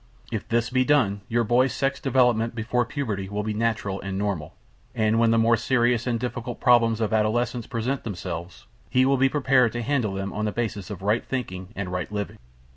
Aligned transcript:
If 0.31 0.47
this 0.49 0.71
be 0.71 0.83
done, 0.83 1.21
your 1.27 1.43
boy's 1.43 1.73
sex 1.73 1.99
development 1.99 2.55
before 2.55 2.85
puberty 2.87 3.29
will 3.29 3.43
be 3.43 3.53
natural 3.53 4.01
and 4.01 4.17
normal, 4.17 4.55
and 4.95 5.19
when 5.19 5.29
the 5.29 5.37
more 5.37 5.55
serious 5.55 6.07
and 6.07 6.19
difficult 6.19 6.59
problems 6.59 6.99
of 6.99 7.13
adolescence 7.13 7.67
present 7.67 8.03
themselves, 8.03 8.65
he 8.89 9.05
will 9.05 9.17
be 9.17 9.29
prepared 9.29 9.73
to 9.73 9.83
handle 9.83 10.15
them 10.15 10.33
on 10.33 10.45
the 10.45 10.51
basis 10.51 10.89
of 10.89 11.03
right 11.03 11.23
thinking 11.23 11.67
and 11.75 11.91
right 11.91 12.11
living. 12.11 12.39